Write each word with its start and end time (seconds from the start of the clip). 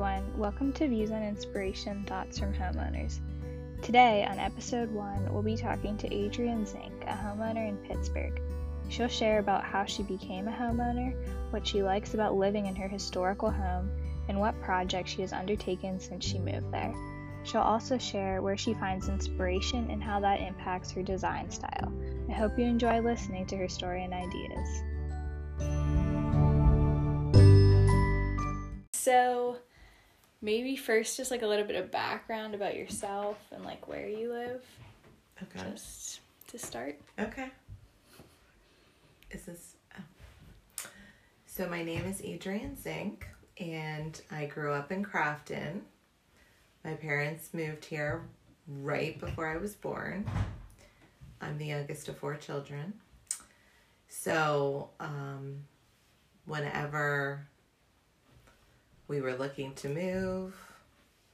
everyone. 0.00 0.38
Welcome 0.38 0.72
to 0.72 0.88
Views 0.88 1.10
on 1.10 1.22
Inspiration 1.22 2.04
Thoughts 2.04 2.38
from 2.38 2.54
Homeowners. 2.54 3.18
Today, 3.82 4.24
on 4.24 4.38
episode 4.38 4.90
one, 4.90 5.30
we'll 5.30 5.42
be 5.42 5.58
talking 5.58 5.98
to 5.98 6.06
Adrienne 6.06 6.64
Zink, 6.64 7.04
a 7.06 7.12
homeowner 7.12 7.68
in 7.68 7.76
Pittsburgh. 7.86 8.40
She'll 8.88 9.08
share 9.08 9.40
about 9.40 9.62
how 9.62 9.84
she 9.84 10.02
became 10.02 10.48
a 10.48 10.52
homeowner, 10.52 11.14
what 11.50 11.66
she 11.66 11.82
likes 11.82 12.14
about 12.14 12.34
living 12.34 12.64
in 12.64 12.74
her 12.76 12.88
historical 12.88 13.50
home, 13.50 13.90
and 14.28 14.40
what 14.40 14.58
projects 14.62 15.10
she 15.10 15.20
has 15.20 15.34
undertaken 15.34 16.00
since 16.00 16.24
she 16.24 16.38
moved 16.38 16.72
there. 16.72 16.94
She'll 17.44 17.60
also 17.60 17.98
share 17.98 18.40
where 18.40 18.56
she 18.56 18.72
finds 18.72 19.10
inspiration 19.10 19.90
and 19.90 20.02
how 20.02 20.18
that 20.20 20.40
impacts 20.40 20.90
her 20.92 21.02
design 21.02 21.50
style. 21.50 21.92
I 22.26 22.32
hope 22.32 22.58
you 22.58 22.64
enjoy 22.64 23.00
listening 23.00 23.44
to 23.48 23.56
her 23.58 23.68
story 23.68 24.04
and 24.04 24.14
ideas. 24.14 24.82
So, 28.94 29.58
maybe 30.42 30.76
first, 30.76 31.16
just 31.16 31.30
like 31.30 31.42
a 31.42 31.46
little 31.46 31.66
bit 31.66 31.76
of 31.76 31.90
background 31.90 32.54
about 32.54 32.76
yourself 32.76 33.38
and 33.52 33.64
like 33.64 33.88
where 33.88 34.08
you 34.08 34.32
live. 34.32 34.64
Okay. 35.42 35.70
Just 35.70 36.20
to 36.48 36.58
start. 36.58 36.98
Okay. 37.18 37.50
Is 39.30 39.44
this? 39.44 39.74
Oh. 39.98 40.02
So 41.46 41.68
my 41.68 41.82
name 41.82 42.04
is 42.04 42.22
Adrian 42.22 42.76
Zink, 42.80 43.26
and 43.58 44.20
I 44.30 44.46
grew 44.46 44.72
up 44.72 44.92
in 44.92 45.04
Crafton. 45.04 45.80
My 46.84 46.94
parents 46.94 47.50
moved 47.52 47.84
here 47.84 48.22
right 48.66 49.18
before 49.20 49.46
I 49.46 49.56
was 49.56 49.74
born. 49.74 50.24
I'm 51.40 51.58
the 51.58 51.66
youngest 51.66 52.08
of 52.08 52.18
four 52.18 52.36
children. 52.36 52.94
So, 54.08 54.90
um, 54.98 55.64
whenever 56.44 57.46
we 59.10 59.20
were 59.20 59.34
looking 59.34 59.74
to 59.74 59.88
move, 59.88 60.54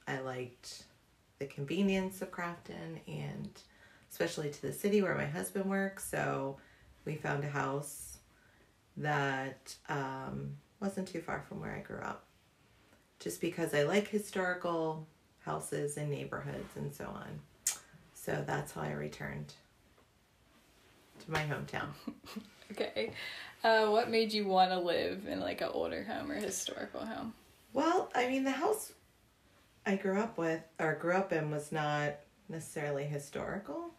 I 0.07 0.19
liked 0.19 0.85
the 1.37 1.45
convenience 1.45 2.23
of 2.23 2.31
Crafton 2.31 2.99
and 3.07 3.49
especially 4.11 4.49
to 4.49 4.61
the 4.63 4.73
city 4.73 5.03
where 5.03 5.13
my 5.13 5.27
husband 5.27 5.69
works. 5.69 6.09
So, 6.09 6.57
we 7.05 7.15
found 7.15 7.43
a 7.43 7.49
house 7.49 8.17
that 8.97 9.75
um, 9.89 10.57
wasn't 10.81 11.07
too 11.07 11.21
far 11.21 11.45
from 11.47 11.61
where 11.61 11.71
I 11.71 11.79
grew 11.79 12.01
up. 12.01 12.25
Just 13.19 13.39
because 13.41 13.75
I 13.75 13.83
like 13.83 14.07
historical 14.07 15.07
houses 15.39 15.97
and 15.97 16.09
neighborhoods 16.09 16.75
and 16.75 16.91
so 16.93 17.05
on. 17.05 17.39
So 18.15 18.43
that's 18.45 18.73
how 18.73 18.81
I 18.81 18.91
returned 18.91 19.53
to 21.23 21.31
my 21.31 21.43
hometown. 21.43 21.89
Okay. 22.69 23.13
Uh, 23.63 23.87
what 23.87 24.09
made 24.09 24.33
you 24.33 24.45
want 24.45 24.71
to 24.71 24.77
live 24.77 25.25
in 25.25 25.39
like 25.39 25.61
an 25.61 25.69
older 25.71 26.03
home 26.03 26.29
or 26.29 26.35
historical 26.35 27.05
home? 27.05 27.33
Well, 27.73 28.09
I 28.15 28.27
mean, 28.27 28.43
the 28.43 28.51
house 28.51 28.93
I 29.85 29.95
grew 29.95 30.19
up 30.19 30.37
with 30.37 30.61
or 30.79 30.95
grew 30.95 31.13
up 31.13 31.31
in 31.31 31.51
was 31.51 31.71
not 31.71 32.15
necessarily 32.49 33.05
historical, 33.05 33.91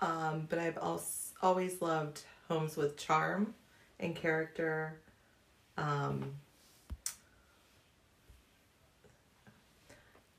um, 0.00 0.46
but 0.48 0.58
I've 0.58 0.78
also 0.78 1.34
always 1.42 1.80
loved 1.80 2.22
homes 2.48 2.76
with 2.76 2.96
charm 2.96 3.54
and 4.00 4.14
character. 4.14 5.00
Um, 5.76 6.34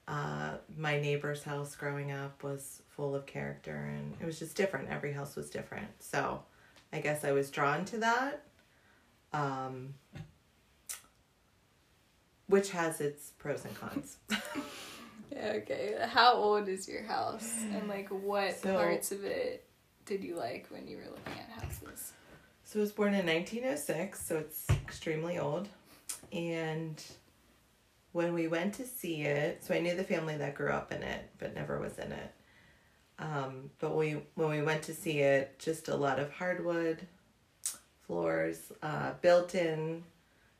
uh, 0.07 0.53
my 0.77 0.99
neighbor's 0.99 1.43
house 1.43 1.75
growing 1.75 2.11
up 2.11 2.43
was 2.43 2.81
full 2.89 3.15
of 3.15 3.25
character 3.25 3.91
and 3.95 4.15
it 4.19 4.25
was 4.25 4.39
just 4.39 4.55
different. 4.55 4.89
Every 4.89 5.13
house 5.13 5.35
was 5.35 5.49
different. 5.49 5.87
So 5.99 6.41
I 6.91 6.99
guess 6.99 7.23
I 7.23 7.31
was 7.31 7.51
drawn 7.51 7.85
to 7.85 7.97
that. 7.99 8.43
Um, 9.33 9.93
which 12.49 12.71
has 12.71 12.99
its 12.99 13.29
pros 13.37 13.63
and 13.63 13.75
cons. 13.79 14.17
Okay. 15.41 15.95
How 16.09 16.33
old 16.33 16.67
is 16.67 16.87
your 16.89 17.03
house? 17.03 17.53
And 17.73 17.87
like 17.87 18.09
what 18.09 18.59
So- 18.59 18.73
parts 18.73 19.11
of 19.13 19.23
it 19.23 19.63
did 20.05 20.23
you 20.23 20.35
like 20.35 20.65
when 20.69 20.87
you 20.87 20.97
were 20.97 21.03
looking 21.05 21.33
at 21.39 21.63
houses? 21.63 22.11
So 22.65 22.79
I 22.79 22.81
was 22.81 22.91
born 22.91 23.13
in 23.13 23.25
1906, 23.25 24.25
so 24.25 24.37
it's 24.37 24.67
extremely 24.71 25.37
old. 25.39 25.69
And 26.33 27.01
when 28.11 28.33
we 28.33 28.47
went 28.47 28.73
to 28.75 28.85
see 28.85 29.21
it, 29.21 29.63
so 29.63 29.73
I 29.73 29.79
knew 29.79 29.95
the 29.95 30.03
family 30.03 30.35
that 30.37 30.55
grew 30.55 30.71
up 30.71 30.91
in 30.91 31.03
it, 31.03 31.29
but 31.37 31.55
never 31.55 31.79
was 31.79 31.97
in 31.99 32.11
it. 32.11 32.31
Um, 33.19 33.69
but 33.79 33.95
we 33.95 34.23
when 34.35 34.49
we 34.49 34.61
went 34.63 34.81
to 34.83 34.93
see 34.95 35.19
it, 35.19 35.57
just 35.59 35.87
a 35.89 35.95
lot 35.95 36.19
of 36.19 36.31
hardwood 36.31 37.05
floors, 38.05 38.71
uh, 38.81 39.13
built-in 39.21 40.03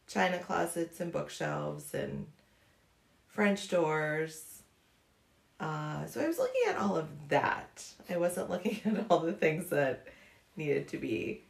china 0.09 0.39
closets 0.39 0.99
and 0.99 1.13
bookshelves, 1.13 1.93
and 1.93 2.25
French 3.27 3.69
doors. 3.69 4.63
Uh, 5.59 6.05
so 6.05 6.21
I 6.21 6.27
was 6.27 6.39
looking 6.39 6.61
at 6.67 6.77
all 6.77 6.97
of 6.97 7.07
that. 7.29 7.85
I 8.09 8.17
wasn't 8.17 8.49
looking 8.51 8.81
at 8.85 9.05
all 9.09 9.19
the 9.19 9.33
things 9.33 9.69
that 9.69 10.07
needed 10.57 10.87
to 10.89 10.97
be 10.97 11.43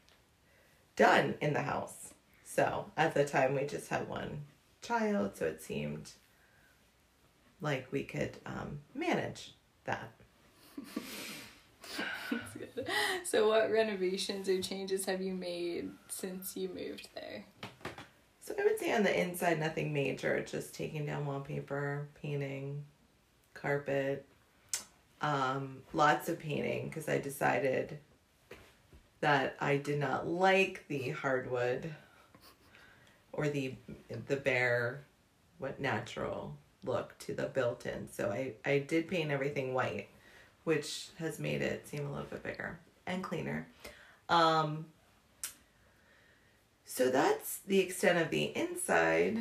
done 0.95 1.35
in 1.41 1.53
the 1.53 1.61
house. 1.61 2.13
So 2.43 2.85
at 2.97 3.13
the 3.13 3.25
time, 3.25 3.55
we 3.55 3.65
just 3.65 3.89
had 3.89 4.07
one 4.07 4.41
child, 4.81 5.37
so 5.37 5.45
it 5.45 5.63
seemed 5.63 6.11
like 7.61 7.87
we 7.91 8.03
could 8.03 8.37
um, 8.45 8.79
manage 8.93 9.53
that. 9.85 10.11
So 13.23 13.47
what 13.49 13.71
renovations 13.71 14.49
or 14.49 14.59
changes 14.61 15.05
have 15.05 15.21
you 15.21 15.33
made 15.33 15.91
since 16.07 16.57
you 16.57 16.69
moved 16.69 17.09
there? 17.13 17.45
So 18.49 18.55
I 18.59 18.63
would 18.63 18.79
say 18.79 18.91
on 18.93 19.03
the 19.03 19.21
inside, 19.21 19.59
nothing 19.59 19.93
major, 19.93 20.41
just 20.41 20.73
taking 20.73 21.05
down 21.05 21.27
wallpaper, 21.27 22.07
painting, 22.19 22.83
carpet, 23.53 24.25
um, 25.21 25.83
lots 25.93 26.29
of 26.29 26.39
painting 26.39 26.87
because 26.87 27.07
I 27.07 27.19
decided 27.19 27.99
that 29.19 29.55
I 29.59 29.77
did 29.77 29.99
not 29.99 30.27
like 30.27 30.83
the 30.87 31.09
hardwood 31.11 31.93
or 33.33 33.49
the 33.49 33.75
the 34.27 34.37
bare 34.37 35.03
what 35.59 35.79
natural 35.79 36.57
look 36.83 37.15
to 37.19 37.35
the 37.35 37.45
built-in. 37.45 38.09
So 38.11 38.31
I 38.31 38.53
I 38.65 38.79
did 38.79 39.07
paint 39.07 39.29
everything 39.29 39.75
white, 39.75 40.07
which 40.63 41.09
has 41.19 41.37
made 41.37 41.61
it 41.61 41.87
seem 41.87 42.07
a 42.07 42.09
little 42.09 42.25
bit 42.25 42.41
bigger 42.41 42.79
and 43.05 43.23
cleaner. 43.23 43.67
Um, 44.27 44.87
so 46.91 47.11
that's 47.11 47.59
the 47.67 47.79
extent 47.79 48.17
of 48.17 48.31
the 48.31 48.45
inside. 48.57 49.37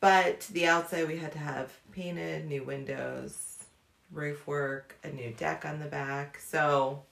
But 0.00 0.42
the 0.52 0.66
outside, 0.66 1.08
we 1.08 1.16
had 1.16 1.32
to 1.32 1.38
have 1.38 1.72
painted, 1.92 2.46
new 2.46 2.62
windows, 2.62 3.64
roof 4.12 4.46
work, 4.46 4.94
a 5.02 5.08
new 5.08 5.30
deck 5.32 5.64
on 5.64 5.80
the 5.80 5.86
back. 5.86 6.38
So, 6.38 7.02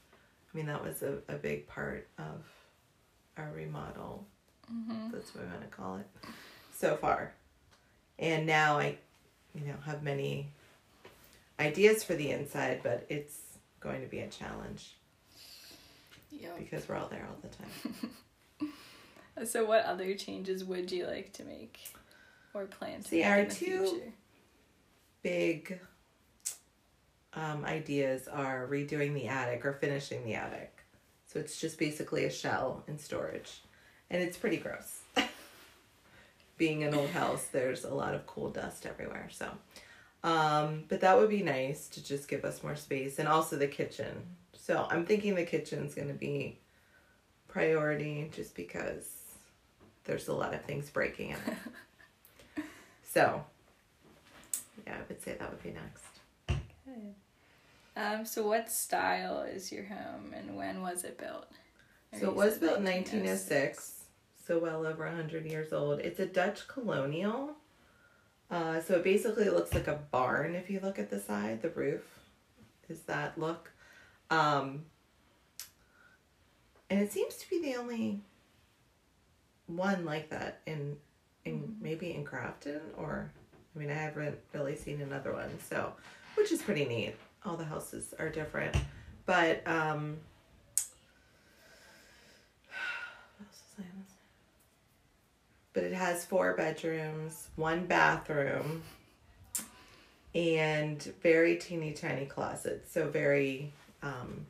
I 0.53 0.57
mean, 0.57 0.67
that 0.67 0.85
was 0.85 1.03
a, 1.03 1.15
a 1.27 1.37
big 1.37 1.67
part 1.67 2.07
of 2.19 2.45
our 3.39 3.51
remodel. 3.57 4.27
Mm-hmm. 4.71 5.11
That's 5.11 5.35
what 5.35 5.45
we 5.45 5.51
want 5.51 5.63
to 5.63 5.69
call 5.75 5.97
it 5.97 6.07
so 6.77 6.97
far. 6.97 7.33
And 8.19 8.47
now 8.47 8.79
I, 8.79 8.99
you 9.55 9.67
know, 9.67 9.75
have 9.87 10.03
many 10.03 10.51
ideas 11.59 12.05
for 12.05 12.13
the 12.15 12.31
inside, 12.31 12.81
but 12.83 13.07
it's 13.09 13.39
going 13.81 14.03
to 14.03 14.07
be 14.07 14.19
a 14.19 14.29
challenge 14.29 14.97
Yeah. 16.31 16.51
because 16.59 16.87
we're 16.87 16.97
all 16.97 17.09
there 17.09 17.27
all 17.27 17.39
the 17.41 17.49
time. 17.57 18.11
So 19.45 19.65
what 19.65 19.85
other 19.85 20.15
changes 20.15 20.65
would 20.65 20.91
you 20.93 21.07
like 21.07 21.33
to 21.35 21.45
make 21.45 21.79
or 22.55 22.67
plan 22.67 23.03
to 23.03 23.09
See, 23.09 23.19
make 23.21 23.27
our 23.27 23.39
in 23.41 23.49
the 23.49 23.55
two- 23.55 23.87
future? 23.87 24.13
big 25.23 25.79
um, 27.35 27.65
ideas 27.65 28.29
are 28.29 28.67
redoing 28.71 29.15
the 29.15 29.29
attic 29.29 29.65
or 29.65 29.73
finishing 29.73 30.25
the 30.25 30.35
attic. 30.35 30.85
So 31.27 31.39
it's 31.39 31.59
just 31.59 31.79
basically 31.79 32.25
a 32.25 32.31
shell 32.31 32.85
and 32.89 33.01
storage. 33.01 33.63
And 34.11 34.23
it's 34.23 34.37
pretty 34.37 34.59
gross. 34.59 35.01
Being 36.59 36.85
an 36.85 36.95
old 36.95 37.11
house, 37.11 37.47
there's 37.51 37.85
a 37.85 37.95
lot 37.95 38.15
of 38.15 38.27
cool 38.27 38.51
dust 38.51 38.85
everywhere. 38.85 39.29
So, 39.31 39.51
um, 40.23 40.85
but 40.89 41.01
that 41.01 41.17
would 41.19 41.31
be 41.31 41.43
nice 41.43 41.89
to 41.89 42.05
just 42.05 42.29
give 42.29 42.45
us 42.45 42.63
more 42.63 42.77
space 42.77 43.19
and 43.19 43.27
also 43.27 43.57
the 43.57 43.67
kitchen. 43.67 44.23
So 44.55 44.87
I'm 44.91 45.07
thinking 45.07 45.35
the 45.35 45.45
kitchen's 45.47 45.95
going 45.95 46.09
to 46.09 46.15
be 46.15 46.61
priority 47.49 48.31
just 48.35 48.55
because 48.55 49.09
there's 50.05 50.29
a 50.29 50.33
lot 50.33 50.55
of 50.55 50.63
things 50.63 50.91
breaking 50.91 51.31
in 51.31 51.37
it. 51.37 52.65
so, 53.05 53.45
yeah, 54.87 54.95
I 54.95 54.99
would 55.09 55.23
say 55.23 55.37
that 55.39 55.51
would 55.51 55.63
be 55.63 55.71
next. 55.71 56.63
Good. 56.85 57.15
Um, 57.97 58.25
so 58.25 58.47
what 58.47 58.71
style 58.71 59.43
is 59.43 59.71
your 59.71 59.85
home 59.85 60.33
and 60.35 60.57
when 60.57 60.83
was 60.83 61.05
it 61.05 61.19
built? 61.19 61.49
Or 62.13 62.19
So 62.19 62.29
it 62.29 62.35
was 62.35 62.59
built 62.59 62.79
in 62.79 62.85
1906, 62.85 64.05
so 64.47 64.59
well 64.59 64.87
over 64.87 65.05
100 65.05 65.45
years 65.45 65.73
old. 65.73 66.01
It's 66.01 66.21
a 66.21 66.27
Dutch 66.27 66.67
colonial. 66.69 67.57
Uh, 68.51 68.81
so 68.81 68.95
it 68.95 69.05
basically 69.05 69.49
looks 69.49 69.73
like 69.73 69.89
a 69.89 69.99
barn 70.11 70.55
if 70.55 70.69
you 70.69 70.81
look 70.81 70.99
at 70.99 71.11
the 71.11 71.21
side. 71.21 71.63
The 71.63 71.71
roof 71.71 72.03
is 72.89 73.01
that 73.03 73.39
look. 73.39 73.71
Um, 74.31 74.85
and 76.91 77.01
it 77.01 77.13
seems 77.13 77.37
to 77.37 77.49
be 77.49 77.63
the 77.63 77.77
only 77.77 78.21
one 79.67 80.05
like 80.05 80.31
that 80.31 80.61
in 80.67 80.97
in 81.45 81.77
maybe 81.81 82.15
in 82.15 82.25
Crafton 82.25 82.81
or 82.97 83.33
I 83.75 83.79
mean, 83.79 83.91
I 83.91 83.95
haven't 83.95 84.39
really 84.53 84.77
seen 84.77 85.01
another 85.01 85.33
one, 85.33 85.51
so 85.69 85.93
which 86.35 86.53
is 86.53 86.61
pretty 86.61 86.85
neat. 86.85 87.15
All 87.45 87.57
the 87.57 87.65
houses 87.65 88.15
are 88.19 88.29
different, 88.29 88.77
but 89.27 89.67
um, 89.67 90.19
what 93.39 93.49
else 93.49 93.63
was 93.77 93.79
I 93.79 93.83
gonna 93.83 94.05
say? 94.07 94.15
but 95.73 95.85
it 95.85 95.95
has 95.95 96.25
four 96.25 96.55
bedrooms, 96.55 97.49
one 97.57 97.87
bathroom, 97.87 98.83
and 100.35 101.03
very 101.23 101.57
teeny 101.57 101.93
tiny 101.93 102.27
closets. 102.27 102.93
So 102.93 103.09
very, 103.09 103.73
um, 104.03 104.47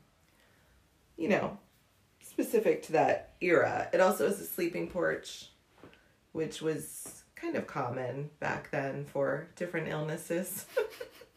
you 1.16 1.28
know, 1.28 1.56
specific 2.36 2.82
to 2.84 2.92
that 2.92 3.34
era. 3.40 3.88
It 3.92 4.00
also 4.00 4.26
has 4.26 4.40
a 4.40 4.44
sleeping 4.46 4.88
porch, 4.88 5.50
which 6.32 6.62
was 6.62 7.22
kind 7.36 7.56
of 7.56 7.66
common 7.66 8.30
back 8.40 8.70
then 8.70 9.04
for 9.04 9.48
different 9.56 9.88
illnesses. 9.88 10.66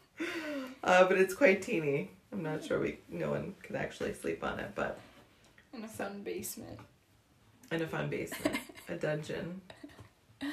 uh, 0.84 1.04
but 1.04 1.18
it's 1.18 1.34
quite 1.34 1.60
teeny. 1.62 2.10
I'm 2.32 2.42
not 2.42 2.64
sure 2.64 2.80
we 2.80 2.98
no 3.10 3.30
one 3.30 3.54
could 3.62 3.76
actually 3.76 4.14
sleep 4.14 4.42
on 4.42 4.58
it, 4.58 4.72
but 4.74 4.98
In 5.74 5.84
a 5.84 5.88
fun 5.88 6.22
basement. 6.22 6.78
in 7.70 7.82
a 7.82 7.86
fun 7.86 8.08
basement, 8.08 8.58
a 8.88 8.96
dungeon. 8.96 9.60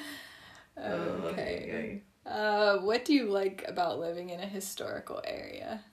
Oh, 0.76 1.28
Okay. 1.30 2.02
Uh, 2.26 2.78
what 2.78 3.04
do 3.04 3.14
you 3.14 3.26
like 3.30 3.64
about 3.68 4.00
living 4.00 4.30
in 4.30 4.40
a 4.40 4.46
historical 4.46 5.20
area? 5.24 5.84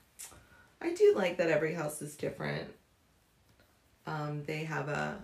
I 0.82 0.92
do 0.96 1.14
like 1.16 1.38
that 1.38 1.52
every 1.52 1.76
house 1.76 2.02
is 2.02 2.16
different. 2.16 2.68
Um, 4.12 4.44
they 4.46 4.66
have 4.66 4.90
a 4.90 5.18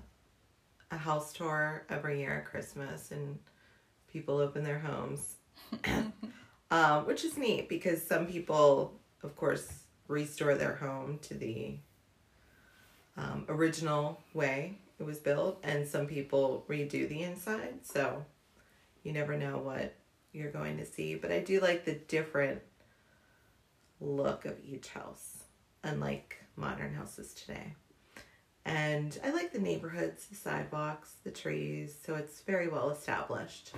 a 0.92 0.98
house 0.98 1.34
tour 1.34 1.86
every 1.90 2.20
year 2.20 2.38
at 2.38 2.46
Christmas, 2.46 3.12
and 3.12 3.38
people 4.12 4.38
open 4.38 4.64
their 4.64 4.80
homes, 4.80 5.36
um, 6.72 7.06
which 7.06 7.26
is 7.26 7.38
neat 7.38 7.68
because 7.68 8.02
some 8.02 8.26
people, 8.26 8.94
of 9.24 9.36
course, 9.36 9.68
restore 10.08 10.56
their 10.56 10.76
home 10.76 11.20
to 11.24 11.34
the 11.34 11.78
um, 13.18 13.46
original 13.50 14.22
way 14.34 14.78
it 15.00 15.04
was 15.04 15.20
built, 15.20 15.60
and 15.64 15.86
some 15.86 16.08
people 16.08 16.66
redo 16.70 17.10
the 17.10 17.24
inside. 17.24 17.80
So 17.84 18.24
you 19.04 19.12
never 19.12 19.38
know 19.38 19.58
what 19.58 19.96
you're 20.32 20.52
going 20.52 20.78
to 20.78 20.86
see, 20.86 21.16
but 21.16 21.32
I 21.32 21.40
do 21.40 21.60
like 21.60 21.84
the 21.84 21.96
different 21.96 22.62
look 24.00 24.46
of 24.46 24.58
each 24.64 24.88
house, 24.88 25.44
unlike 25.84 26.38
modern 26.56 26.94
houses 26.94 27.34
today. 27.34 27.74
And 28.68 29.18
I 29.24 29.32
like 29.32 29.54
the 29.54 29.60
neighborhoods, 29.60 30.26
the 30.26 30.36
sidewalks, 30.36 31.14
the 31.24 31.32
trees, 31.32 31.96
so 32.06 32.16
it's 32.16 32.42
very 32.42 32.68
well 32.68 32.90
established. 32.90 33.72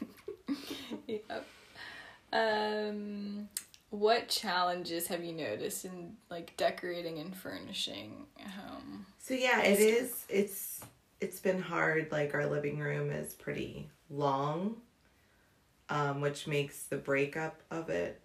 yep. 1.06 1.46
Um, 2.32 3.50
what 3.90 4.30
challenges 4.30 5.08
have 5.08 5.22
you 5.22 5.34
noticed 5.34 5.84
in 5.84 6.16
like 6.30 6.56
decorating 6.56 7.18
and 7.18 7.36
furnishing 7.36 8.24
a 8.42 8.48
home? 8.48 9.04
So 9.18 9.34
yeah, 9.34 9.60
it 9.60 9.78
is. 9.78 10.24
It's 10.30 10.80
it's 11.20 11.38
been 11.38 11.60
hard. 11.60 12.10
Like 12.10 12.34
our 12.34 12.46
living 12.46 12.78
room 12.78 13.10
is 13.10 13.34
pretty 13.34 13.90
long, 14.08 14.78
um, 15.90 16.22
which 16.22 16.46
makes 16.46 16.84
the 16.84 16.96
breakup 16.96 17.60
of 17.70 17.90
it 17.90 18.22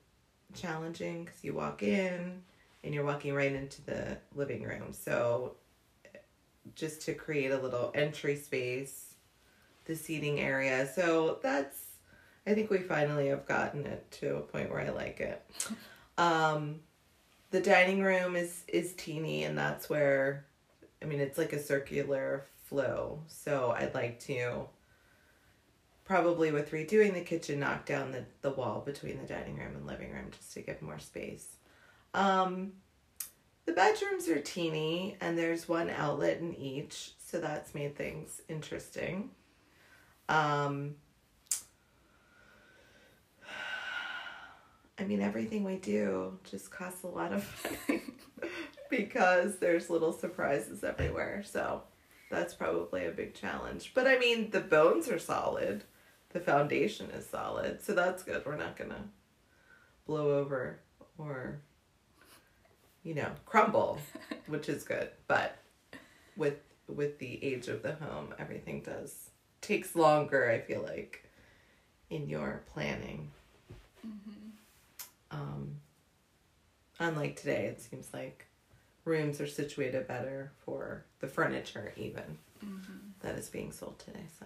challenging 0.55 1.25
because 1.25 1.43
you 1.43 1.53
walk 1.53 1.83
in 1.83 2.41
and 2.85 2.93
you're 2.93 3.03
walking 3.03 3.33
right 3.33 3.51
into 3.51 3.81
the 3.81 4.17
living 4.33 4.63
room. 4.63 4.93
So 4.93 5.55
just 6.75 7.01
to 7.03 7.13
create 7.13 7.51
a 7.51 7.57
little 7.57 7.91
entry 7.95 8.35
space, 8.35 9.15
the 9.85 9.95
seating 9.95 10.39
area. 10.39 10.87
So 10.93 11.39
that's. 11.41 11.85
I 12.47 12.53
think 12.53 12.71
we 12.71 12.79
finally 12.79 13.27
have 13.27 13.45
gotten 13.45 13.85
it 13.85 14.09
to 14.11 14.37
a 14.37 14.41
point 14.41 14.71
where 14.71 14.81
I 14.81 14.89
like 14.89 15.19
it. 15.19 15.45
Um, 16.17 16.79
the 17.51 17.61
dining 17.61 18.01
room 18.01 18.35
is 18.35 18.63
is 18.67 18.93
teeny, 18.93 19.43
and 19.43 19.57
that's 19.57 19.89
where 19.89 20.45
I 21.01 21.05
mean, 21.05 21.19
it's 21.19 21.37
like 21.37 21.53
a 21.53 21.61
circular 21.61 22.45
flow. 22.65 23.23
So 23.27 23.73
I'd 23.77 23.93
like 23.93 24.19
to 24.21 24.67
probably 26.05 26.51
with 26.51 26.71
redoing 26.71 27.13
the 27.13 27.21
kitchen 27.21 27.59
knock 27.59 27.85
down 27.85 28.11
the, 28.11 28.25
the 28.41 28.49
wall 28.49 28.81
between 28.81 29.19
the 29.19 29.27
dining 29.27 29.57
room 29.57 29.75
and 29.75 29.85
living 29.85 30.11
room 30.11 30.25
just 30.31 30.53
to 30.53 30.61
give 30.61 30.81
more 30.81 30.99
space. 30.99 31.47
Um, 32.13 32.73
the 33.69 33.75
bedrooms 33.75 34.27
are 34.27 34.39
teeny 34.39 35.15
and 35.21 35.37
there's 35.37 35.69
one 35.69 35.91
outlet 35.91 36.39
in 36.39 36.55
each, 36.55 37.11
so 37.23 37.39
that's 37.39 37.75
made 37.75 37.95
things 37.95 38.41
interesting. 38.49 39.29
Um, 40.27 40.95
I 44.97 45.03
mean, 45.03 45.21
everything 45.21 45.63
we 45.63 45.75
do 45.75 46.39
just 46.49 46.71
costs 46.71 47.03
a 47.03 47.07
lot 47.07 47.31
of 47.31 47.47
money 47.87 48.01
because 48.89 49.59
there's 49.59 49.91
little 49.91 50.13
surprises 50.13 50.83
everywhere. 50.83 51.43
So 51.45 51.83
that's 52.31 52.55
probably 52.55 53.05
a 53.05 53.11
big 53.11 53.35
challenge. 53.35 53.91
But 53.93 54.07
I 54.07 54.17
mean, 54.17 54.49
the 54.49 54.61
bones 54.61 55.09
are 55.09 55.19
solid, 55.19 55.83
the 56.29 56.39
foundation 56.39 57.11
is 57.11 57.27
solid, 57.27 57.83
so 57.83 57.93
that's 57.93 58.23
good. 58.23 58.43
We're 58.47 58.57
not 58.57 58.77
gonna 58.77 59.09
blow 60.07 60.39
over 60.39 60.79
or, 61.19 61.61
you 63.03 63.13
know, 63.15 63.29
crumble, 63.45 63.99
which 64.47 64.69
is 64.69 64.83
good. 64.83 65.09
But 65.27 65.57
with 66.35 66.57
with 66.87 67.19
the 67.19 67.43
age 67.43 67.67
of 67.67 67.83
the 67.83 67.93
home, 67.95 68.33
everything 68.39 68.81
does 68.81 69.29
takes 69.61 69.95
longer. 69.95 70.49
I 70.49 70.59
feel 70.59 70.81
like 70.81 71.23
in 72.09 72.27
your 72.29 72.63
planning. 72.73 73.31
Um, 75.31 75.75
unlike 76.99 77.35
today, 77.35 77.65
it 77.67 77.81
seems 77.81 78.09
like 78.13 78.47
rooms 79.05 79.39
are 79.39 79.47
situated 79.47 80.07
better 80.07 80.51
for 80.65 81.05
the 81.19 81.27
furniture, 81.27 81.93
even 81.97 82.37
that 83.21 83.35
is 83.35 83.49
being 83.49 83.71
sold 83.71 83.99
today. 83.99 84.25
So, 84.39 84.45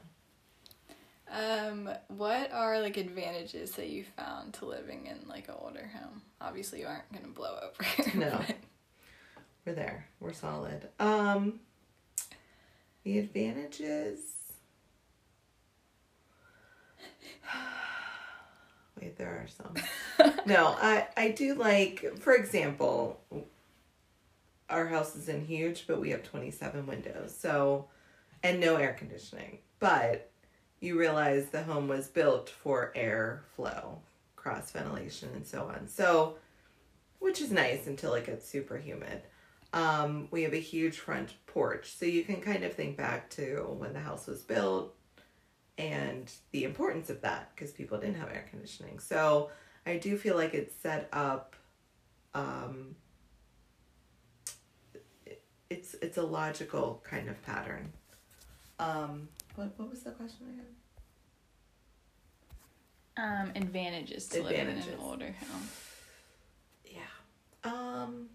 Um, 1.33 1.89
what 2.09 2.51
are 2.53 2.79
like 2.79 2.95
advantages 2.97 3.71
that 3.71 3.89
you 3.89 4.05
found 4.15 4.53
to 4.55 4.65
living 4.65 5.07
in 5.07 5.27
like 5.27 5.47
an 5.49 5.55
older 5.59 5.89
home? 5.99 6.21
Obviously, 6.39 6.81
you 6.81 6.85
aren't 6.87 7.11
gonna 7.11 7.27
blow 7.33 7.57
over. 7.61 7.83
No. 8.17 8.39
but- 8.45 8.55
we're 9.65 9.73
there. 9.73 10.07
We're 10.19 10.33
solid. 10.33 10.89
Um, 10.99 11.61
the 13.03 13.17
advantages. 13.17 14.19
Wait, 19.01 19.17
there 19.17 19.29
are 19.29 19.47
some. 19.47 20.33
no, 20.45 20.75
I 20.79 21.07
I 21.17 21.29
do 21.31 21.55
like, 21.55 22.19
for 22.19 22.33
example, 22.33 23.19
our 24.69 24.85
house 24.87 25.15
isn't 25.15 25.47
huge, 25.47 25.87
but 25.87 25.99
we 25.99 26.09
have 26.11 26.23
twenty 26.23 26.51
seven 26.51 26.85
windows, 26.85 27.35
so 27.35 27.87
and 28.43 28.59
no 28.59 28.75
air 28.75 28.93
conditioning. 28.93 29.59
But 29.79 30.29
you 30.83 30.99
realize 30.99 31.45
the 31.47 31.63
home 31.63 31.87
was 31.87 32.07
built 32.07 32.49
for 32.49 32.91
air 32.93 33.45
flow, 33.55 33.99
cross 34.35 34.69
ventilation, 34.71 35.29
and 35.33 35.47
so 35.47 35.71
on. 35.73 35.87
So, 35.87 36.35
which 37.19 37.39
is 37.39 37.51
nice 37.51 37.87
until 37.87 38.13
it 38.15 38.25
gets 38.25 38.47
super 38.47 38.77
humid. 38.77 39.21
Um, 39.71 40.27
we 40.29 40.43
have 40.43 40.53
a 40.53 40.59
huge 40.59 40.99
front 40.99 41.35
porch, 41.47 41.95
so 41.95 42.05
you 42.05 42.25
can 42.25 42.41
kind 42.41 42.65
of 42.65 42.73
think 42.73 42.97
back 42.97 43.29
to 43.31 43.75
when 43.77 43.93
the 43.93 44.01
house 44.01 44.27
was 44.27 44.41
built 44.41 44.93
and 45.77 46.29
the 46.51 46.65
importance 46.65 47.09
of 47.09 47.21
that 47.21 47.51
because 47.55 47.71
people 47.71 47.97
didn't 47.97 48.17
have 48.17 48.27
air 48.27 48.45
conditioning. 48.49 48.99
So 48.99 49.51
I 49.85 49.95
do 49.97 50.17
feel 50.17 50.35
like 50.35 50.53
it's 50.53 50.75
set 50.75 51.07
up. 51.13 51.55
Um, 52.35 52.97
it's 55.69 55.95
it's 56.01 56.17
a 56.17 56.23
logical 56.23 57.01
kind 57.05 57.29
of 57.29 57.41
pattern. 57.41 57.93
Um, 58.79 59.29
what 59.55 59.77
what 59.77 59.89
was 59.89 60.03
the 60.03 60.11
question 60.11 60.47
again? 60.53 60.65
Um, 63.15 63.51
advantages 63.55 64.27
to 64.29 64.41
living 64.41 64.61
in 64.61 64.77
an 64.77 64.83
older 65.01 65.35
home. 65.51 65.69
Yeah. 66.85 67.01
Um 67.63 68.29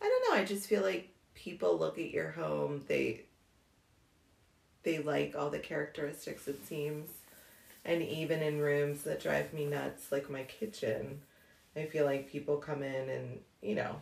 I 0.00 0.08
don't 0.08 0.34
know, 0.34 0.42
I 0.42 0.44
just 0.44 0.66
feel 0.66 0.82
like 0.82 1.08
people 1.34 1.78
look 1.78 1.98
at 1.98 2.10
your 2.10 2.32
home, 2.32 2.82
they 2.88 3.22
they 4.82 4.98
like 4.98 5.34
all 5.36 5.50
the 5.50 5.60
characteristics 5.60 6.48
it 6.48 6.66
seems. 6.66 7.08
And 7.84 8.02
even 8.02 8.42
in 8.42 8.60
rooms 8.60 9.02
that 9.02 9.20
drive 9.22 9.52
me 9.52 9.66
nuts 9.66 10.12
like 10.12 10.30
my 10.30 10.42
kitchen, 10.44 11.20
I 11.76 11.84
feel 11.86 12.04
like 12.04 12.30
people 12.30 12.56
come 12.58 12.82
in 12.82 13.08
and, 13.08 13.40
you 13.60 13.74
know, 13.74 14.00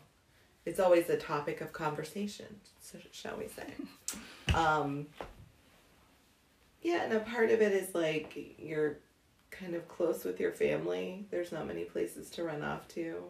it's 0.67 0.81
always 0.81 1.09
a 1.09 1.17
topic 1.17 1.63
of 1.63 1.73
conversation, 1.73 2.61
so 2.81 2.99
shall 3.13 3.37
we 3.37 3.49
say. 3.49 3.67
Um 4.55 5.07
yeah, 6.83 7.03
and 7.05 7.13
a 7.13 7.21
part 7.21 7.51
of 7.51 7.61
it 7.61 7.73
is 7.73 7.95
like 7.95 8.57
you're 8.59 8.99
kind 9.51 9.75
of 9.75 9.87
close 9.89 10.25
with 10.25 10.41
your 10.41 10.53
family. 10.53 11.27
There's 11.31 11.53
not 11.53 11.67
many 11.67 11.85
places 11.85 12.31
to 12.31 12.45
run 12.45 12.63
off 12.63 12.89
to. 12.89 13.23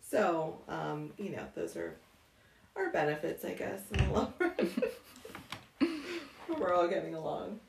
So, 0.00 0.58
um, 0.68 1.12
you 1.18 1.30
know, 1.30 1.44
those 1.54 1.76
are 1.76 1.96
our 2.76 2.90
benefits, 2.90 3.44
I 3.44 3.54
guess, 3.54 3.80
in 3.92 4.06
the 4.06 4.12
long 4.12 4.34
run. 4.38 4.70
We're 6.58 6.74
all 6.74 6.88
getting 6.88 7.14
along. 7.14 7.60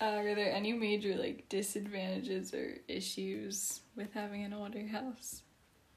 Uh, 0.00 0.04
are 0.04 0.34
there 0.34 0.52
any 0.52 0.72
major 0.72 1.16
like 1.16 1.48
disadvantages 1.48 2.54
or 2.54 2.78
issues 2.86 3.80
with 3.96 4.12
having 4.12 4.44
an 4.44 4.52
older 4.52 4.86
house? 4.86 5.42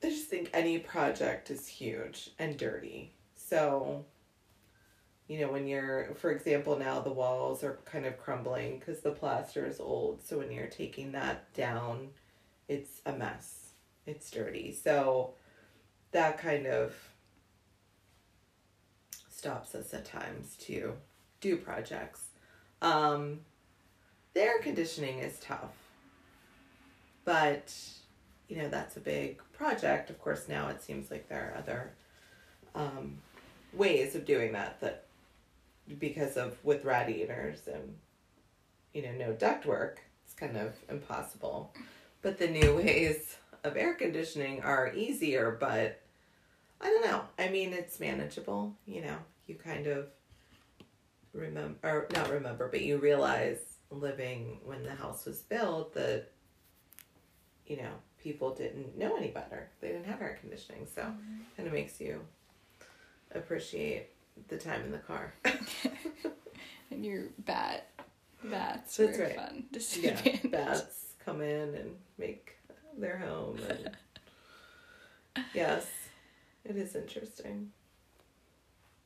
I 0.03 0.10
just 0.10 0.27
think 0.27 0.50
any 0.53 0.79
project 0.79 1.51
is 1.51 1.67
huge 1.67 2.31
and 2.39 2.57
dirty. 2.57 3.12
So, 3.36 4.03
you 5.31 5.39
know, 5.39 5.50
when 5.50 5.65
you're, 5.65 6.13
for 6.15 6.29
example, 6.29 6.77
now 6.77 7.00
the 7.00 7.09
walls 7.09 7.63
are 7.63 7.79
kind 7.85 8.05
of 8.05 8.17
crumbling 8.17 8.79
because 8.79 9.00
the 9.00 9.11
plaster 9.11 9.65
is 9.65 9.79
old. 9.79 10.21
So 10.25 10.39
when 10.39 10.51
you're 10.51 10.67
taking 10.67 11.13
that 11.13 11.53
down, 11.53 12.09
it's 12.67 13.00
a 13.05 13.13
mess. 13.13 13.69
It's 14.05 14.29
dirty. 14.29 14.73
So 14.73 15.35
that 16.11 16.38
kind 16.38 16.67
of 16.67 16.93
stops 19.29 19.73
us 19.73 19.93
at 19.93 20.03
times 20.03 20.57
to 20.63 20.95
do 21.39 21.55
projects. 21.55 22.25
Um, 22.81 23.39
the 24.33 24.41
air 24.41 24.59
conditioning 24.59 25.19
is 25.19 25.39
tough, 25.39 25.77
but 27.23 27.73
you 28.50 28.57
know 28.57 28.67
that's 28.67 28.97
a 28.97 29.00
big 29.00 29.41
project. 29.53 30.09
Of 30.09 30.19
course, 30.19 30.50
now 30.50 30.67
it 30.67 30.83
seems 30.83 31.09
like 31.09 31.29
there 31.29 31.53
are 31.53 31.57
other 31.57 31.93
um, 32.75 33.19
ways 33.71 34.13
of 34.13 34.25
doing 34.25 34.51
that 34.51 34.81
that 34.81 35.05
because 36.01 36.36
of 36.38 36.58
with 36.65 36.84
radiators 36.86 37.67
and 37.74 37.96
you 38.93 39.03
know 39.03 39.13
no 39.13 39.34
ductwork, 39.34 39.98
it's 40.25 40.34
kind 40.34 40.58
of 40.58 40.74
impossible. 40.89 41.74
But 42.22 42.38
the 42.39 42.50
new 42.50 42.75
ways 42.77 43.38
of 43.63 43.77
air 43.77 43.93
conditioning 43.93 44.62
are 44.63 44.93
easier, 44.93 45.58
but 45.60 46.01
I 46.81 46.86
don't 46.88 47.05
know. 47.05 47.22
I 47.39 47.50
mean, 47.50 47.74
it's 47.74 48.00
manageable. 48.00 48.75
You 48.86 49.03
know, 49.03 49.17
you 49.48 49.55
kind 49.55 49.88
of 49.88 50.08
remember, 51.34 51.77
or 51.84 52.08
not 52.13 52.29
remember, 52.31 52.67
but 52.67 52.81
you 52.81 52.98
realize 52.98 53.60
living 53.89 54.60
when 54.65 54.84
the 54.84 54.96
house 54.96 55.25
was 55.25 55.39
built 55.41 55.93
that, 55.96 56.29
you 57.67 57.77
know, 57.77 57.91
people 58.22 58.53
didn't 58.55 58.98
know 58.98 59.15
any 59.17 59.29
better. 59.29 59.70
They 59.81 59.89
didn't 59.89 60.05
have 60.05 60.22
air 60.22 60.38
conditioning. 60.41 60.88
So 60.93 61.01
Mm-hmm. 61.03 61.41
kind 61.58 61.67
of 61.67 61.74
makes 61.74 62.00
you 62.01 62.22
appreciate 63.34 64.10
the 64.47 64.57
time 64.57 64.83
in 64.83 64.91
the 64.91 64.97
car. 65.00 65.33
And 66.91 67.05
your 67.05 67.23
bat 67.39 67.88
bats 68.43 68.97
That's 68.97 69.17
were 69.17 69.23
right. 69.23 69.35
fun. 69.35 69.63
yeah, 70.01 70.38
bats 70.51 71.13
come 71.23 71.41
in 71.41 71.73
and 71.73 71.95
make 72.17 72.57
their 72.97 73.17
home. 73.17 73.59
And 73.69 73.91
yes, 75.53 75.88
it 76.65 76.75
is 76.75 76.95
interesting. 76.95 77.71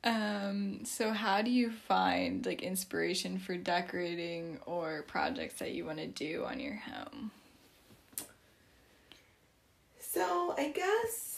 Um, 0.02 0.84
so 0.84 1.12
how 1.12 1.42
do 1.42 1.50
you 1.50 1.70
find 1.70 2.44
like 2.44 2.62
inspiration 2.62 3.38
for 3.38 3.56
decorating 3.56 4.58
or 4.66 5.02
projects 5.02 5.58
that 5.60 5.72
you 5.72 5.84
want 5.84 5.98
to 5.98 6.06
do 6.06 6.44
on 6.44 6.58
your 6.60 6.76
home? 6.76 7.30
So 10.00 10.54
I 10.58 10.70
guess 10.70 11.35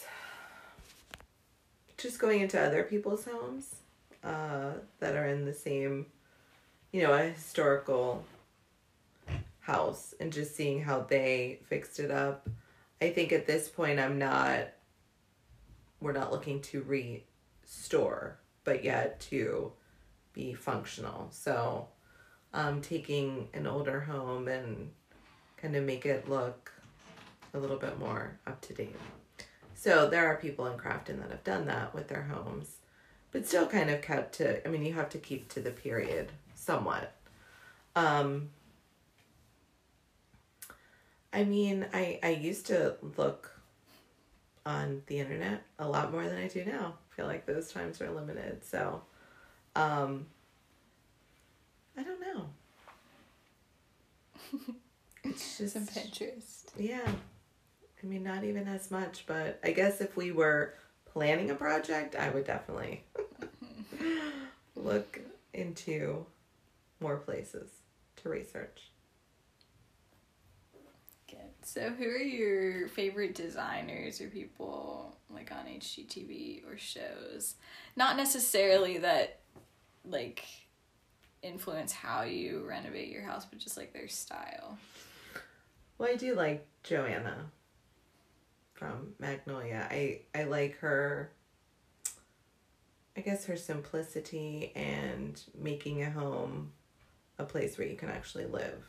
just 1.99 2.19
going 2.19 2.41
into 2.41 2.59
other 2.59 2.83
people's 2.83 3.25
homes 3.25 3.75
uh, 4.23 4.71
that 4.99 5.15
are 5.15 5.27
in 5.27 5.45
the 5.45 5.53
same, 5.53 6.05
you 6.91 7.03
know, 7.03 7.13
a 7.13 7.23
historical 7.23 8.23
house 9.59 10.15
and 10.19 10.31
just 10.33 10.55
seeing 10.55 10.81
how 10.81 11.01
they 11.01 11.59
fixed 11.67 11.99
it 11.99 12.09
up. 12.09 12.49
I 13.01 13.09
think 13.11 13.31
at 13.31 13.45
this 13.45 13.67
point 13.67 13.99
I'm 13.99 14.17
not 14.17 14.69
we're 16.01 16.13
not 16.13 16.31
looking 16.31 16.61
to 16.61 16.81
restore, 16.83 18.39
but 18.63 18.83
yet 18.83 19.19
to 19.31 19.71
be 20.33 20.53
functional. 20.53 21.27
So 21.31 21.87
um 22.53 22.81
taking 22.81 23.49
an 23.53 23.67
older 23.67 23.99
home 23.99 24.47
and 24.47 24.89
kind 25.57 25.75
of 25.75 25.83
make 25.83 26.05
it 26.05 26.29
look 26.29 26.71
a 27.53 27.59
little 27.59 27.77
bit 27.77 27.99
more 27.99 28.39
up 28.47 28.61
to 28.61 28.73
date. 28.73 28.95
So 29.79 30.09
there 30.09 30.27
are 30.27 30.35
people 30.35 30.67
in 30.67 30.77
Crafton 30.77 31.21
that 31.21 31.31
have 31.31 31.45
done 31.45 31.65
that 31.67 31.95
with 31.95 32.09
their 32.09 32.23
homes, 32.23 32.75
but 33.31 33.47
still 33.47 33.65
kind 33.65 33.89
of 33.89 34.01
kept 34.01 34.35
to. 34.35 34.67
I 34.67 34.69
mean, 34.69 34.83
you 34.83 34.91
have 34.91 35.07
to 35.11 35.17
keep 35.17 35.47
to 35.53 35.61
the 35.61 35.71
period 35.71 36.33
somewhat. 36.53 37.13
Um, 37.95 38.49
I 41.31 41.45
mean, 41.45 41.85
I 41.93 42.19
I 42.21 42.31
used 42.31 42.65
to 42.67 42.95
look 43.15 43.57
on 44.65 45.01
the 45.05 45.19
internet 45.19 45.63
a 45.79 45.87
lot 45.87 46.11
more 46.11 46.25
than 46.25 46.37
I 46.37 46.49
do 46.49 46.65
now. 46.65 46.95
I 47.09 47.15
feel 47.15 47.27
like 47.27 47.45
those 47.45 47.71
times 47.71 48.01
are 48.01 48.11
limited. 48.11 48.65
So, 48.65 49.01
um, 49.77 50.25
I 51.97 52.03
don't 52.03 52.19
know. 52.19 52.49
It's 55.23 55.57
just 55.57 55.73
Some 55.73 55.85
Pinterest. 55.85 56.63
yeah. 56.77 57.11
I 58.01 58.05
mean, 58.05 58.23
not 58.23 58.43
even 58.43 58.67
as 58.67 58.91
much, 58.91 59.25
but 59.27 59.59
I 59.63 59.71
guess 59.71 59.99
if 59.99 60.15
we 60.15 60.31
were 60.31 60.75
planning 61.05 61.49
a 61.51 61.55
project, 61.55 62.15
I 62.15 62.29
would 62.29 62.45
definitely 62.45 63.03
look 64.75 65.19
into 65.53 66.25
more 66.99 67.17
places 67.17 67.69
to 68.17 68.29
research. 68.29 68.91
Good. 71.29 71.39
So 71.63 71.89
who 71.89 72.05
are 72.05 72.17
your 72.17 72.87
favorite 72.87 73.35
designers 73.35 74.21
or 74.21 74.27
people 74.27 75.17
like 75.29 75.51
on 75.51 75.65
HGTV 75.65 76.63
or 76.69 76.77
shows? 76.77 77.55
Not 77.95 78.15
necessarily 78.15 78.97
that 78.99 79.39
like 80.05 80.45
influence 81.41 81.91
how 81.91 82.23
you 82.23 82.65
renovate 82.67 83.09
your 83.09 83.23
house, 83.23 83.45
but 83.45 83.59
just 83.59 83.77
like 83.77 83.93
their 83.93 84.07
style. 84.07 84.77
Well, 85.97 86.09
I 86.09 86.15
do 86.15 86.33
like 86.35 86.65
Joanna 86.83 87.51
from 88.79 89.13
Magnolia. 89.19 89.87
I 89.91 90.21
I 90.33 90.45
like 90.45 90.77
her 90.77 91.31
I 93.17 93.21
guess 93.21 93.45
her 93.45 93.57
simplicity 93.57 94.71
and 94.75 95.39
making 95.59 96.01
a 96.01 96.09
home 96.09 96.71
a 97.37 97.43
place 97.43 97.77
where 97.77 97.87
you 97.87 97.97
can 97.97 98.09
actually 98.09 98.45
live. 98.45 98.81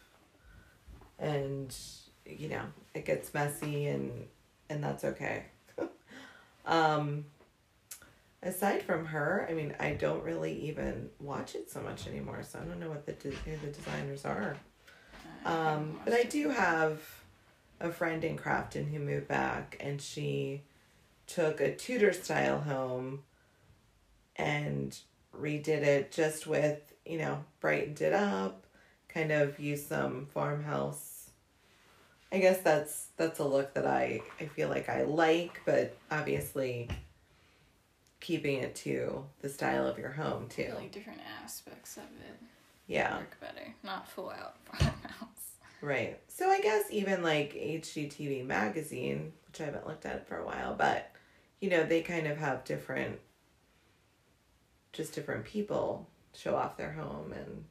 And 1.19 1.77
you 2.25 2.49
know, 2.49 2.63
it 2.95 3.05
gets 3.05 3.35
messy 3.35 3.89
and 3.89 4.29
and 4.71 4.83
that's 4.83 5.05
okay. 5.05 5.47
um 6.67 7.25
aside 8.43 8.83
from 8.83 9.07
her, 9.07 9.47
I 9.51 9.55
mean, 9.55 9.75
I 9.81 9.93
don't 9.93 10.23
really 10.23 10.53
even 10.69 11.11
watch 11.19 11.57
it 11.57 11.69
so 11.69 11.81
much 11.81 12.07
anymore, 12.07 12.43
so 12.43 12.61
I 12.61 12.65
don't 12.65 12.79
know 12.79 12.89
what 12.89 13.07
the 13.07 13.13
de- 13.13 13.31
who 13.31 13.57
the 13.57 13.73
designers 13.73 14.25
are. 14.25 14.57
Um, 15.45 15.99
but 16.05 16.15
I 16.15 16.23
do 16.25 16.51
have 16.51 17.03
a 17.81 17.91
friend 17.91 18.23
in 18.25 18.37
Crafton 18.37 18.91
who 18.91 18.99
moved 18.99 19.29
back, 19.29 19.77
and 19.81 20.01
she 20.01 20.63
took 21.27 21.61
a 21.61 21.75
Tudor 21.75 22.13
style 22.13 22.61
home 22.61 23.23
and 24.37 24.99
redid 25.39 25.69
it 25.83 26.13
just 26.13 26.47
with, 26.47 26.93
you 27.05 27.19
know, 27.19 27.45
brightened 27.61 28.01
it 28.01 28.13
up, 28.13 28.65
kind 29.09 29.31
of 29.33 29.59
used 29.61 29.89
some 29.89 30.27
farmhouse. 30.33 31.31
I 32.33 32.39
guess 32.39 32.61
that's 32.61 33.09
that's 33.17 33.41
a 33.41 33.45
look 33.45 33.75
that 33.75 33.87
I 33.87 34.23
I 34.41 34.45
feel 34.47 34.69
like 34.69 34.89
I 34.89 35.03
like, 35.03 35.61
but 35.65 35.97
obviously 36.11 36.89
keeping 38.21 38.59
it 38.59 38.75
to 38.77 39.25
the 39.41 39.49
style 39.49 39.87
of 39.87 39.99
your 39.99 40.11
home 40.13 40.47
too. 40.49 40.71
like 40.77 40.93
different 40.93 41.21
aspects 41.43 41.97
of 41.97 42.03
it 42.05 42.39
Yeah. 42.87 43.17
work 43.17 43.37
better. 43.41 43.75
Not 43.83 44.09
full 44.09 44.31
out 44.31 44.57
farmhouse. 44.65 45.40
Right. 45.83 46.21
So 46.29 46.49
I 46.51 46.61
guess 46.61 46.85
even 46.91 47.23
like 47.23 47.55
HGTV 47.55 48.47
magazine, 48.47 49.33
which 49.47 49.61
I 49.61 49.65
haven't 49.65 49.87
looked 49.87 50.07
at 50.07 50.29
for 50.29 50.37
a 50.37 50.45
while, 50.45 50.75
but 50.75 51.11
you 51.61 51.71
know, 51.71 51.85
they 51.85 52.03
kind 52.03 52.27
of 52.27 52.37
have 52.39 52.65
different 52.65 53.19
just 54.93 55.15
different 55.15 55.45
people 55.45 56.09
show 56.35 56.57
off 56.57 56.77
their 56.77 56.93
home 56.93 57.33
and 57.33 57.65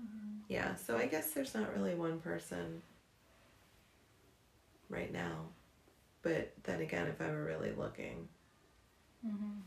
mm-hmm. 0.00 0.38
yeah, 0.48 0.74
so 0.74 0.96
I 0.96 1.06
guess 1.06 1.30
there's 1.30 1.54
not 1.54 1.74
really 1.74 1.94
one 1.94 2.20
person 2.20 2.82
right 4.88 5.12
now. 5.12 5.46
But 6.22 6.52
then 6.64 6.80
again, 6.80 7.06
if 7.06 7.20
I 7.20 7.30
were 7.30 7.44
really 7.44 7.72
looking, 7.72 8.28
mm-hmm. 9.26 9.60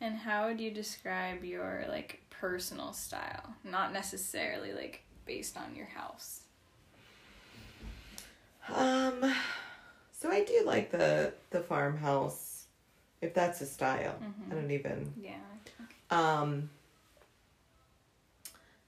And 0.00 0.16
how 0.16 0.46
would 0.46 0.60
you 0.60 0.70
describe 0.70 1.44
your 1.44 1.84
like 1.88 2.22
personal 2.30 2.92
style? 2.92 3.54
Not 3.64 3.92
necessarily 3.92 4.72
like 4.72 5.02
based 5.26 5.56
on 5.58 5.76
your 5.76 5.86
house. 5.86 6.42
Um 8.74 9.34
so 10.12 10.30
I 10.30 10.44
do 10.44 10.62
like 10.66 10.90
the 10.90 11.32
the 11.50 11.60
farmhouse 11.60 12.66
if 13.20 13.34
that's 13.34 13.60
a 13.60 13.66
style. 13.66 14.16
I 14.50 14.54
don't 14.54 14.70
even 14.70 15.12
Yeah. 15.20 15.34
um 16.10 16.70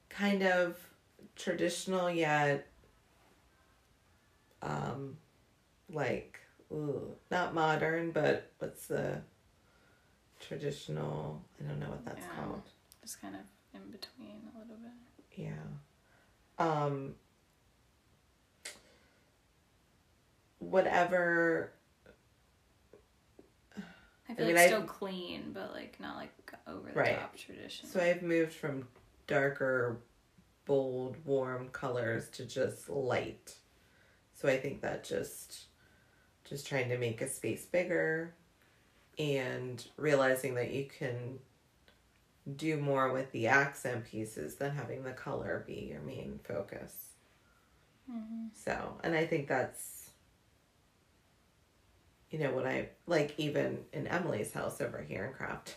kind 0.09 0.43
of 0.43 0.77
traditional 1.35 2.09
yet 2.09 2.67
um 4.61 5.17
like 5.91 6.39
ooh, 6.71 7.15
not 7.31 7.53
modern 7.53 8.11
but 8.11 8.51
what's 8.59 8.87
the 8.87 9.19
traditional 10.39 11.41
i 11.59 11.67
don't 11.67 11.79
know 11.79 11.87
what 11.89 12.05
that's 12.05 12.25
Yeah. 12.25 12.35
called 12.35 12.61
Just 13.01 13.21
kind 13.21 13.35
of 13.35 13.41
in 13.73 13.89
between 13.91 14.41
a 14.55 14.59
little 14.59 14.77
bit. 14.77 15.45
yeah 15.45 15.53
um 16.59 17.15
whatever 20.69 21.71
I 24.29 24.33
feel 24.33 24.45
I 24.45 24.47
mean, 24.47 24.55
like 24.55 24.67
still 24.67 24.81
clean, 24.83 25.51
but 25.53 25.73
like 25.73 25.99
not 25.99 26.15
like 26.15 26.31
over 26.67 26.89
the 26.89 26.93
Right. 26.95 27.19
top 27.19 27.35
tradition. 27.35 27.89
so 27.89 27.99
I've 27.99 28.21
moved 28.21 28.53
from 28.53 28.87
darker, 29.27 29.97
bold, 30.65 31.17
warm 31.25 31.69
colors 31.69 32.29
to 32.31 32.45
just 32.45 32.89
light. 32.89 33.55
So 34.33 34.47
I 34.47 34.57
think 34.57 34.81
that 34.81 35.03
just 35.03 35.65
just 36.45 36.67
trying 36.67 36.89
to 36.89 36.97
make 36.97 37.21
a 37.21 37.27
space 37.29 37.65
bigger 37.65 38.33
and 39.17 39.85
realizing 39.97 40.55
that 40.55 40.71
you 40.71 40.85
can 40.85 41.39
do 42.55 42.77
more 42.77 43.11
with 43.11 43.31
the 43.31 43.47
accent 43.47 44.05
pieces 44.05 44.55
than 44.55 44.71
having 44.75 45.03
the 45.03 45.11
color 45.13 45.63
be 45.65 45.87
your 45.91 46.01
main 46.01 46.39
focus. 46.43 47.09
Mhm. 48.09 48.49
So, 48.53 48.99
and 49.03 49.15
I 49.15 49.25
think 49.25 49.47
that's, 49.47 50.02
you 52.33 52.39
know, 52.39 52.51
when 52.51 52.65
I 52.65 52.89
like, 53.05 53.35
even 53.37 53.77
in 53.93 54.07
Emily's 54.07 54.51
house 54.51 54.81
over 54.81 55.05
here 55.07 55.25
in 55.25 55.33
Craft, 55.33 55.75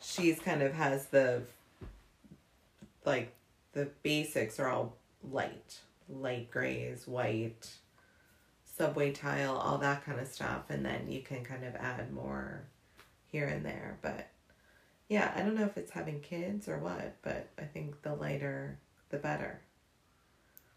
she's 0.00 0.40
kind 0.40 0.62
of 0.62 0.72
has 0.72 1.08
the, 1.08 1.42
like, 3.04 3.34
the 3.74 3.90
basics 4.02 4.58
are 4.58 4.68
all 4.68 4.96
light, 5.30 5.80
light 6.08 6.50
grays, 6.50 7.06
white, 7.06 7.70
subway 8.64 9.12
tile, 9.12 9.56
all 9.56 9.76
that 9.76 10.06
kind 10.06 10.18
of 10.18 10.26
stuff. 10.26 10.70
And 10.70 10.86
then 10.86 11.12
you 11.12 11.20
can 11.20 11.44
kind 11.44 11.66
of 11.66 11.76
add 11.76 12.10
more 12.14 12.62
here 13.30 13.46
and 13.46 13.62
there. 13.62 13.98
But 14.00 14.30
yeah, 15.10 15.32
I 15.36 15.42
don't 15.42 15.54
know 15.54 15.66
if 15.66 15.76
it's 15.76 15.90
having 15.90 16.20
kids 16.20 16.66
or 16.66 16.78
what, 16.78 17.16
but 17.20 17.50
I 17.58 17.64
think 17.64 18.00
the 18.00 18.14
lighter, 18.14 18.78
the 19.10 19.18
better. 19.18 19.60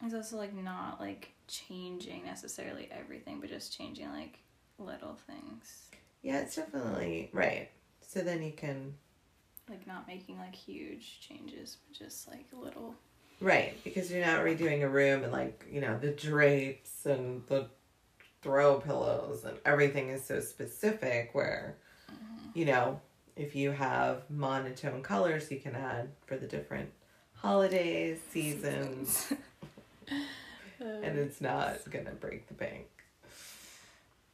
It's 0.04 0.14
also 0.14 0.36
like 0.36 0.54
not 0.54 1.00
like 1.00 1.33
changing 1.48 2.26
necessarily 2.26 2.90
everything, 2.92 3.40
but 3.40 3.50
just 3.50 3.76
changing 3.78 4.10
like 4.10 4.40
little 4.78 5.18
things. 5.28 5.90
Yeah, 6.22 6.40
it's 6.40 6.56
definitely 6.56 7.30
right. 7.34 7.70
So 8.02 8.22
then 8.22 8.42
you 8.44 8.52
can 8.52 8.96
Like 9.70 9.86
not 9.88 10.08
making 10.08 10.38
like 10.38 10.56
huge 10.56 11.20
changes, 11.22 11.78
but 11.88 11.98
just 11.98 12.28
like 12.28 12.46
little. 12.54 12.96
right 13.42 13.78
because 13.84 14.12
you're 14.12 14.26
not 14.26 14.42
redoing 14.42 14.84
a 14.84 14.90
room 14.90 15.24
and 15.24 15.32
like 15.32 15.66
you 15.72 15.82
know 15.82 15.98
the 16.00 16.12
drapes 16.12 17.06
and 17.06 17.44
the 17.48 17.68
throw 18.42 18.80
pillows 18.80 19.44
and 19.46 19.58
everything 19.66 20.10
is 20.10 20.24
so 20.24 20.40
specific. 20.40 21.30
Where 21.34 21.76
mm-hmm. 22.12 22.50
you 22.54 22.66
know 22.66 23.00
if 23.36 23.56
you 23.56 23.72
have 23.72 24.30
monotone 24.30 25.02
colors, 25.02 25.50
you 25.52 25.60
can 25.60 25.76
add 25.76 26.10
for 26.26 26.38
the 26.38 26.46
different 26.48 26.90
holidays, 27.36 28.20
seasons, 28.32 29.34
and 30.80 31.18
it's 31.18 31.42
not 31.42 31.78
gonna 31.90 32.12
break 32.12 32.48
the 32.48 32.54
bank. 32.54 32.88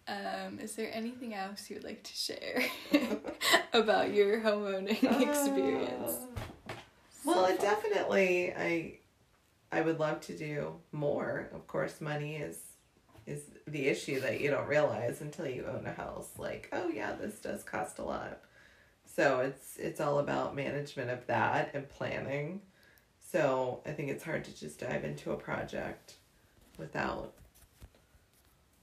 Um, 0.07 0.59
is 0.59 0.75
there 0.75 0.89
anything 0.91 1.35
else 1.35 1.69
you 1.69 1.75
would 1.75 1.83
like 1.83 2.01
to 2.03 2.13
share 2.13 2.65
about 3.73 4.11
your 4.13 4.41
homeowning 4.41 5.03
experience? 5.21 6.13
Uh, 6.13 6.73
well, 7.25 7.45
it 7.45 7.59
definitely 7.59 8.53
I 8.57 8.99
I 9.71 9.81
would 9.81 9.99
love 9.99 10.21
to 10.21 10.37
do 10.37 10.73
more. 10.91 11.49
Of 11.53 11.67
course, 11.67 12.01
money 12.01 12.37
is 12.37 12.57
is 13.27 13.43
the 13.67 13.87
issue 13.87 14.19
that 14.21 14.41
you 14.41 14.49
don't 14.49 14.67
realize 14.67 15.21
until 15.21 15.47
you 15.47 15.65
own 15.65 15.85
a 15.85 15.93
house. 15.93 16.29
Like, 16.37 16.69
oh 16.73 16.89
yeah, 16.89 17.13
this 17.13 17.35
does 17.35 17.63
cost 17.63 17.99
a 17.99 18.03
lot. 18.03 18.39
So 19.05 19.41
it's 19.41 19.77
it's 19.77 20.01
all 20.01 20.19
about 20.19 20.55
management 20.55 21.11
of 21.11 21.27
that 21.27 21.71
and 21.75 21.87
planning. 21.87 22.61
So 23.31 23.81
I 23.85 23.91
think 23.91 24.09
it's 24.09 24.23
hard 24.23 24.43
to 24.45 24.59
just 24.59 24.79
dive 24.79 25.03
into 25.03 25.31
a 25.31 25.37
project 25.37 26.15
without 26.79 27.33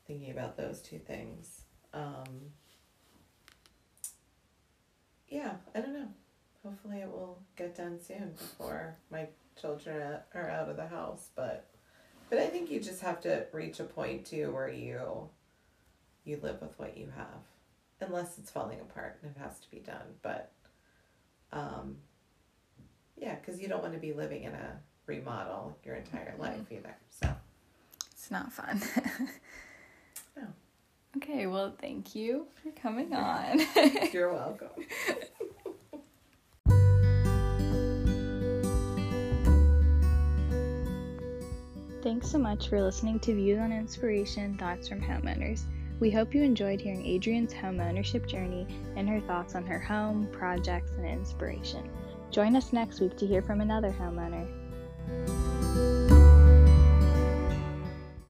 thinking 0.07 0.31
about 0.31 0.57
those 0.57 0.81
two 0.81 0.99
things. 0.99 1.63
Um, 1.93 2.53
yeah, 5.29 5.55
I 5.75 5.81
don't 5.81 5.95
know. 5.95 6.09
Hopefully, 6.63 6.99
it 6.99 7.11
will 7.11 7.39
get 7.57 7.77
done 7.77 7.99
soon 8.01 8.33
before 8.33 8.97
my 9.11 9.27
children 9.61 10.19
are 10.35 10.51
out 10.51 10.69
of 10.69 10.77
the 10.77 10.87
house. 10.87 11.29
But, 11.35 11.69
but 12.29 12.39
I 12.39 12.47
think 12.47 12.71
you 12.71 12.81
just 12.81 13.03
have 13.03 13.21
to 13.23 13.47
reach 13.53 13.81
a 13.81 13.85
point 13.85 14.27
too 14.27 14.53
where 14.53 14.69
you, 14.69 15.29
you 16.25 16.39
live 16.43 16.61
with 16.61 16.79
what 16.79 16.97
you 16.97 17.09
have, 17.17 17.43
unless 18.01 18.39
it's 18.39 18.51
falling 18.51 18.81
apart 18.81 19.19
and 19.23 19.35
it 19.35 19.41
has 19.41 19.59
to 19.61 19.71
be 19.71 19.79
done. 19.79 20.15
But, 20.23 20.53
um, 21.53 21.97
yeah, 23.17 23.37
because 23.37 23.61
you 23.61 23.69
don't 23.69 23.83
want 23.83 23.95
to 23.95 24.01
be 24.01 24.13
living 24.13 24.43
in 24.43 24.53
a 24.53 24.81
remodel 25.07 25.77
your 25.85 25.95
entire 25.95 26.35
life 26.39 26.71
either. 26.71 26.97
So. 27.11 27.29
It's 28.27 28.33
not 28.33 28.53
fun. 28.53 28.83
No. 30.37 30.43
Oh. 30.49 30.49
Okay, 31.19 31.47
well, 31.47 31.77
thank 31.81 32.17
you 32.17 32.49
for 32.61 32.73
coming 32.73 33.15
on. 33.15 33.61
You're 34.13 34.35
welcome. 34.35 34.71
Thanks 42.03 42.29
so 42.29 42.39
much 42.39 42.69
for 42.69 42.83
listening 42.83 43.21
to 43.21 43.33
Views 43.33 43.61
on 43.61 43.71
Inspiration 43.71 44.59
Thoughts 44.59 44.89
from 44.89 45.01
Homeowners. 45.01 45.63
We 46.01 46.11
hope 46.11 46.35
you 46.35 46.43
enjoyed 46.43 46.81
hearing 46.81 47.07
Adrian's 47.07 47.53
home 47.53 47.79
ownership 47.79 48.27
journey 48.27 48.67
and 48.97 49.09
her 49.09 49.21
thoughts 49.21 49.55
on 49.55 49.65
her 49.67 49.79
home, 49.79 50.27
projects, 50.33 50.91
and 50.99 51.07
inspiration. 51.07 51.89
Join 52.33 52.57
us 52.57 52.73
next 52.73 53.01
week 53.01 53.17
to 53.19 53.27
hear 53.27 53.41
from 53.41 53.61
another 53.61 53.93
homeowner. 53.93 54.49